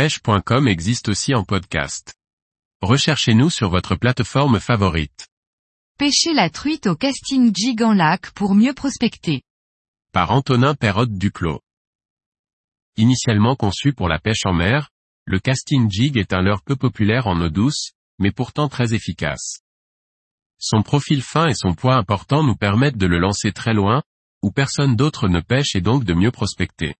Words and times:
pêche.com 0.00 0.66
existe 0.66 1.10
aussi 1.10 1.34
en 1.34 1.44
podcast. 1.44 2.14
Recherchez-nous 2.80 3.50
sur 3.50 3.68
votre 3.68 3.96
plateforme 3.96 4.58
favorite. 4.58 5.28
Pêcher 5.98 6.32
la 6.32 6.48
truite 6.48 6.86
au 6.86 6.96
casting 6.96 7.54
jig 7.54 7.82
en 7.82 7.92
lac 7.92 8.30
pour 8.30 8.54
mieux 8.54 8.72
prospecter. 8.72 9.42
Par 10.10 10.30
Antonin 10.30 10.74
Perrotte 10.74 11.12
Duclos. 11.12 11.60
Initialement 12.96 13.56
conçu 13.56 13.92
pour 13.92 14.08
la 14.08 14.18
pêche 14.18 14.46
en 14.46 14.54
mer, 14.54 14.88
le 15.26 15.38
casting 15.38 15.90
jig 15.90 16.16
est 16.16 16.32
un 16.32 16.40
leurre 16.40 16.62
peu 16.62 16.76
populaire 16.76 17.26
en 17.26 17.38
eau 17.38 17.50
douce, 17.50 17.90
mais 18.18 18.32
pourtant 18.32 18.70
très 18.70 18.94
efficace. 18.94 19.60
Son 20.56 20.82
profil 20.82 21.20
fin 21.20 21.46
et 21.46 21.54
son 21.54 21.74
poids 21.74 21.96
important 21.96 22.42
nous 22.42 22.56
permettent 22.56 22.96
de 22.96 23.06
le 23.06 23.18
lancer 23.18 23.52
très 23.52 23.74
loin, 23.74 24.02
où 24.40 24.50
personne 24.50 24.96
d'autre 24.96 25.28
ne 25.28 25.40
pêche 25.40 25.76
et 25.76 25.82
donc 25.82 26.04
de 26.04 26.14
mieux 26.14 26.30
prospecter. 26.30 26.94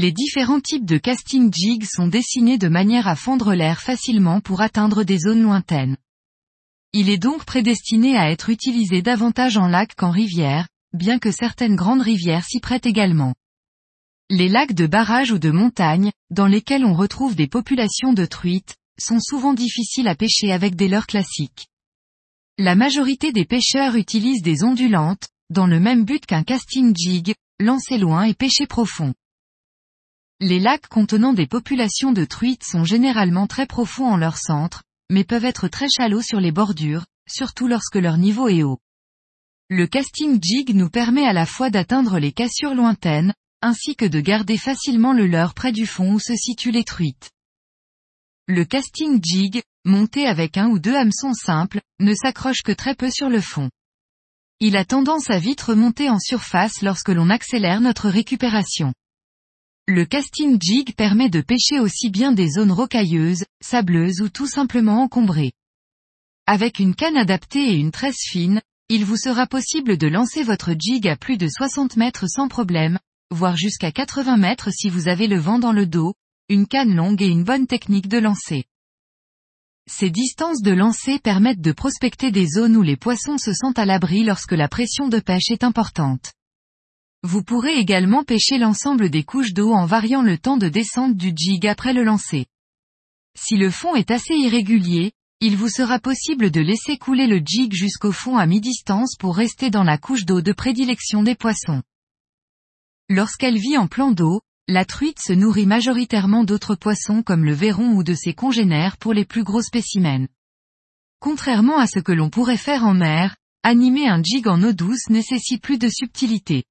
Les 0.00 0.12
différents 0.12 0.60
types 0.60 0.84
de 0.84 0.96
casting 0.96 1.52
jig 1.52 1.84
sont 1.84 2.06
dessinés 2.06 2.56
de 2.56 2.68
manière 2.68 3.08
à 3.08 3.16
fondre 3.16 3.52
l'air 3.52 3.80
facilement 3.80 4.40
pour 4.40 4.60
atteindre 4.60 5.02
des 5.02 5.18
zones 5.18 5.42
lointaines. 5.42 5.96
Il 6.92 7.10
est 7.10 7.18
donc 7.18 7.44
prédestiné 7.44 8.16
à 8.16 8.30
être 8.30 8.48
utilisé 8.48 9.02
davantage 9.02 9.56
en 9.56 9.66
lac 9.66 9.96
qu'en 9.96 10.12
rivière, 10.12 10.68
bien 10.92 11.18
que 11.18 11.32
certaines 11.32 11.74
grandes 11.74 12.02
rivières 12.02 12.44
s'y 12.44 12.60
prêtent 12.60 12.86
également. 12.86 13.34
Les 14.30 14.48
lacs 14.48 14.72
de 14.72 14.86
barrage 14.86 15.32
ou 15.32 15.40
de 15.40 15.50
montagne, 15.50 16.12
dans 16.30 16.46
lesquels 16.46 16.84
on 16.84 16.94
retrouve 16.94 17.34
des 17.34 17.48
populations 17.48 18.12
de 18.12 18.24
truites, 18.24 18.76
sont 19.00 19.18
souvent 19.18 19.52
difficiles 19.52 20.06
à 20.06 20.14
pêcher 20.14 20.52
avec 20.52 20.76
des 20.76 20.86
leurres 20.86 21.08
classiques. 21.08 21.66
La 22.56 22.76
majorité 22.76 23.32
des 23.32 23.44
pêcheurs 23.44 23.96
utilisent 23.96 24.42
des 24.42 24.62
ondulantes, 24.62 25.26
dans 25.50 25.66
le 25.66 25.80
même 25.80 26.04
but 26.04 26.24
qu'un 26.24 26.44
casting 26.44 26.94
jig, 26.96 27.34
lancer 27.58 27.98
loin 27.98 28.22
et 28.22 28.34
pêcher 28.34 28.68
profond. 28.68 29.12
Les 30.40 30.60
lacs 30.60 30.86
contenant 30.86 31.32
des 31.32 31.48
populations 31.48 32.12
de 32.12 32.24
truites 32.24 32.62
sont 32.62 32.84
généralement 32.84 33.48
très 33.48 33.66
profonds 33.66 34.06
en 34.06 34.16
leur 34.16 34.36
centre, 34.36 34.84
mais 35.10 35.24
peuvent 35.24 35.44
être 35.44 35.66
très 35.66 35.88
chalots 35.88 36.22
sur 36.22 36.38
les 36.38 36.52
bordures, 36.52 37.06
surtout 37.28 37.66
lorsque 37.66 37.96
leur 37.96 38.18
niveau 38.18 38.46
est 38.46 38.62
haut. 38.62 38.78
Le 39.68 39.88
casting 39.88 40.38
jig 40.40 40.76
nous 40.76 40.90
permet 40.90 41.26
à 41.26 41.32
la 41.32 41.44
fois 41.44 41.70
d'atteindre 41.70 42.20
les 42.20 42.30
cassures 42.30 42.76
lointaines, 42.76 43.34
ainsi 43.62 43.96
que 43.96 44.04
de 44.04 44.20
garder 44.20 44.56
facilement 44.56 45.12
le 45.12 45.26
leurre 45.26 45.54
près 45.54 45.72
du 45.72 45.86
fond 45.86 46.12
où 46.12 46.20
se 46.20 46.36
situent 46.36 46.70
les 46.70 46.84
truites. 46.84 47.32
Le 48.46 48.64
casting 48.64 49.20
jig, 49.20 49.62
monté 49.84 50.28
avec 50.28 50.56
un 50.56 50.68
ou 50.68 50.78
deux 50.78 50.94
hameçons 50.94 51.34
simples, 51.34 51.80
ne 51.98 52.14
s'accroche 52.14 52.62
que 52.62 52.70
très 52.70 52.94
peu 52.94 53.10
sur 53.10 53.28
le 53.28 53.40
fond. 53.40 53.70
Il 54.60 54.76
a 54.76 54.84
tendance 54.84 55.30
à 55.30 55.40
vite 55.40 55.62
remonter 55.62 56.08
en 56.08 56.20
surface 56.20 56.80
lorsque 56.80 57.08
l'on 57.08 57.28
accélère 57.28 57.80
notre 57.80 58.08
récupération. 58.08 58.94
Le 59.90 60.04
casting 60.04 60.58
jig 60.60 60.94
permet 60.94 61.30
de 61.30 61.40
pêcher 61.40 61.80
aussi 61.80 62.10
bien 62.10 62.32
des 62.32 62.50
zones 62.50 62.72
rocailleuses, 62.72 63.46
sableuses 63.62 64.20
ou 64.20 64.28
tout 64.28 64.46
simplement 64.46 65.00
encombrées. 65.00 65.52
Avec 66.46 66.78
une 66.78 66.94
canne 66.94 67.16
adaptée 67.16 67.70
et 67.70 67.76
une 67.76 67.90
tresse 67.90 68.28
fine, 68.28 68.60
il 68.90 69.06
vous 69.06 69.16
sera 69.16 69.46
possible 69.46 69.96
de 69.96 70.06
lancer 70.06 70.42
votre 70.42 70.74
jig 70.78 71.08
à 71.08 71.16
plus 71.16 71.38
de 71.38 71.48
60 71.48 71.96
mètres 71.96 72.26
sans 72.28 72.48
problème, 72.48 72.98
voire 73.30 73.56
jusqu'à 73.56 73.90
80 73.90 74.36
mètres 74.36 74.70
si 74.70 74.90
vous 74.90 75.08
avez 75.08 75.26
le 75.26 75.38
vent 75.38 75.58
dans 75.58 75.72
le 75.72 75.86
dos, 75.86 76.12
une 76.50 76.66
canne 76.66 76.94
longue 76.94 77.22
et 77.22 77.28
une 77.28 77.44
bonne 77.44 77.66
technique 77.66 78.08
de 78.08 78.18
lancer. 78.18 78.64
Ces 79.90 80.10
distances 80.10 80.60
de 80.60 80.72
lancer 80.72 81.18
permettent 81.18 81.62
de 81.62 81.72
prospecter 81.72 82.30
des 82.30 82.46
zones 82.46 82.76
où 82.76 82.82
les 82.82 82.98
poissons 82.98 83.38
se 83.38 83.54
sentent 83.54 83.78
à 83.78 83.86
l'abri 83.86 84.22
lorsque 84.22 84.52
la 84.52 84.68
pression 84.68 85.08
de 85.08 85.18
pêche 85.18 85.50
est 85.50 85.64
importante. 85.64 86.34
Vous 87.30 87.42
pourrez 87.42 87.76
également 87.76 88.24
pêcher 88.24 88.56
l'ensemble 88.56 89.10
des 89.10 89.22
couches 89.22 89.52
d'eau 89.52 89.74
en 89.74 89.84
variant 89.84 90.22
le 90.22 90.38
temps 90.38 90.56
de 90.56 90.70
descente 90.70 91.14
du 91.14 91.34
jig 91.36 91.66
après 91.66 91.92
le 91.92 92.02
lancer. 92.02 92.46
Si 93.38 93.58
le 93.58 93.68
fond 93.68 93.94
est 93.94 94.10
assez 94.10 94.32
irrégulier, 94.32 95.12
il 95.40 95.54
vous 95.54 95.68
sera 95.68 95.98
possible 95.98 96.50
de 96.50 96.62
laisser 96.62 96.96
couler 96.96 97.26
le 97.26 97.42
jig 97.44 97.74
jusqu'au 97.74 98.12
fond 98.12 98.38
à 98.38 98.46
mi-distance 98.46 99.14
pour 99.18 99.36
rester 99.36 99.68
dans 99.68 99.82
la 99.82 99.98
couche 99.98 100.24
d'eau 100.24 100.40
de 100.40 100.52
prédilection 100.52 101.22
des 101.22 101.34
poissons. 101.34 101.82
Lorsqu'elle 103.10 103.58
vit 103.58 103.76
en 103.76 103.88
plan 103.88 104.10
d'eau, 104.10 104.40
la 104.66 104.86
truite 104.86 105.20
se 105.20 105.34
nourrit 105.34 105.66
majoritairement 105.66 106.44
d'autres 106.44 106.76
poissons 106.76 107.22
comme 107.22 107.44
le 107.44 107.52
verron 107.52 107.92
ou 107.92 108.04
de 108.04 108.14
ses 108.14 108.32
congénères 108.32 108.96
pour 108.96 109.12
les 109.12 109.26
plus 109.26 109.44
gros 109.44 109.60
spécimens. 109.60 110.28
Contrairement 111.20 111.76
à 111.76 111.86
ce 111.86 111.98
que 111.98 112.12
l'on 112.12 112.30
pourrait 112.30 112.56
faire 112.56 112.84
en 112.84 112.94
mer, 112.94 113.36
animer 113.64 114.08
un 114.08 114.22
jig 114.22 114.48
en 114.48 114.62
eau 114.62 114.72
douce 114.72 115.10
nécessite 115.10 115.60
plus 115.60 115.76
de 115.76 115.90
subtilité. 115.90 116.64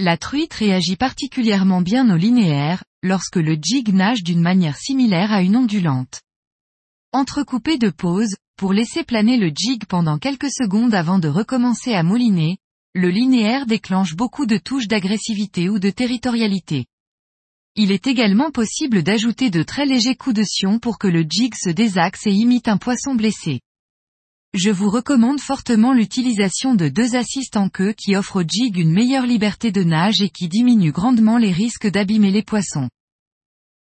La 0.00 0.16
truite 0.16 0.54
réagit 0.54 0.94
particulièrement 0.94 1.80
bien 1.80 2.08
au 2.14 2.16
linéaire, 2.16 2.84
lorsque 3.02 3.34
le 3.34 3.58
jig 3.60 3.92
nage 3.92 4.22
d'une 4.22 4.40
manière 4.40 4.76
similaire 4.76 5.32
à 5.32 5.42
une 5.42 5.56
ondulante. 5.56 6.20
Entrecoupé 7.12 7.78
de 7.78 7.90
pauses, 7.90 8.36
pour 8.56 8.72
laisser 8.72 9.02
planer 9.02 9.36
le 9.38 9.48
jig 9.48 9.86
pendant 9.86 10.18
quelques 10.18 10.52
secondes 10.52 10.94
avant 10.94 11.18
de 11.18 11.26
recommencer 11.26 11.94
à 11.94 12.04
mouliner, 12.04 12.58
le 12.94 13.10
linéaire 13.10 13.66
déclenche 13.66 14.14
beaucoup 14.14 14.46
de 14.46 14.56
touches 14.56 14.86
d'agressivité 14.86 15.68
ou 15.68 15.80
de 15.80 15.90
territorialité. 15.90 16.86
Il 17.74 17.90
est 17.90 18.06
également 18.06 18.52
possible 18.52 19.02
d'ajouter 19.02 19.50
de 19.50 19.64
très 19.64 19.84
légers 19.84 20.14
coups 20.14 20.36
de 20.36 20.44
sion 20.44 20.78
pour 20.78 20.98
que 20.98 21.08
le 21.08 21.24
jig 21.28 21.54
se 21.56 21.70
désaxe 21.70 22.24
et 22.28 22.32
imite 22.32 22.68
un 22.68 22.76
poisson 22.76 23.16
blessé. 23.16 23.62
Je 24.54 24.70
vous 24.70 24.88
recommande 24.88 25.40
fortement 25.40 25.92
l'utilisation 25.92 26.74
de 26.74 26.88
deux 26.88 27.16
assists 27.16 27.58
en 27.58 27.68
queue 27.68 27.92
qui 27.92 28.16
offrent 28.16 28.42
au 28.42 28.48
jig 28.48 28.78
une 28.78 28.92
meilleure 28.92 29.26
liberté 29.26 29.70
de 29.72 29.82
nage 29.82 30.22
et 30.22 30.30
qui 30.30 30.48
diminuent 30.48 30.90
grandement 30.90 31.36
les 31.36 31.52
risques 31.52 31.86
d'abîmer 31.86 32.30
les 32.30 32.42
poissons. 32.42 32.88